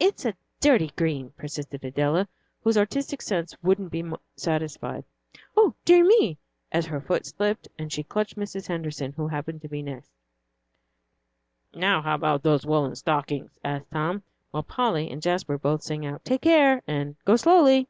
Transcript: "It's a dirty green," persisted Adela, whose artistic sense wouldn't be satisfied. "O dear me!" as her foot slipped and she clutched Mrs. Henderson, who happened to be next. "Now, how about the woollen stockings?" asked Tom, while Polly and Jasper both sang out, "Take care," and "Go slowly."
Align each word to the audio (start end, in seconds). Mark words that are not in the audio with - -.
"It's 0.00 0.24
a 0.24 0.34
dirty 0.58 0.88
green," 0.96 1.30
persisted 1.30 1.84
Adela, 1.84 2.26
whose 2.64 2.76
artistic 2.76 3.22
sense 3.22 3.54
wouldn't 3.62 3.92
be 3.92 4.04
satisfied. 4.34 5.04
"O 5.56 5.76
dear 5.84 6.04
me!" 6.04 6.38
as 6.72 6.86
her 6.86 7.00
foot 7.00 7.24
slipped 7.24 7.68
and 7.78 7.92
she 7.92 8.02
clutched 8.02 8.34
Mrs. 8.34 8.66
Henderson, 8.66 9.12
who 9.12 9.28
happened 9.28 9.62
to 9.62 9.68
be 9.68 9.80
next. 9.80 10.10
"Now, 11.72 12.02
how 12.02 12.16
about 12.16 12.42
the 12.42 12.60
woollen 12.66 12.96
stockings?" 12.96 13.56
asked 13.62 13.92
Tom, 13.92 14.24
while 14.50 14.64
Polly 14.64 15.08
and 15.08 15.22
Jasper 15.22 15.56
both 15.56 15.84
sang 15.84 16.04
out, 16.04 16.24
"Take 16.24 16.40
care," 16.40 16.82
and 16.88 17.14
"Go 17.24 17.36
slowly." 17.36 17.86